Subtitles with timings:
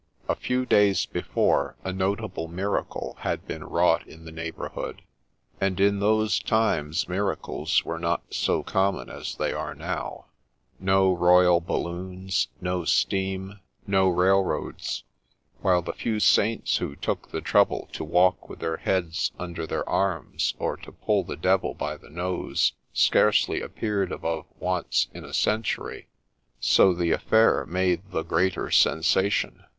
[0.27, 5.03] A few days before, a notable miracle had been wrought in the neighbourhood;
[5.59, 10.25] and in those times miracles were not so common as they are now;
[10.79, 15.03] no royal balloons, no steam, no railroads,—
[15.61, 18.49] while the few Saints who took the trouble to walk A LEGEND OF SHEPPEY 39
[18.49, 23.61] with their heads under their arms, or to pull the Devil by the nose, scarcely
[23.61, 26.07] appeared above once in a century;—
[26.59, 29.63] so the affair made the greater sensation.